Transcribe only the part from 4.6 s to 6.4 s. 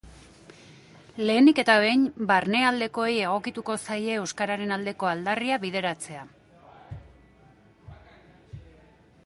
aldeko aldarria bideratzea.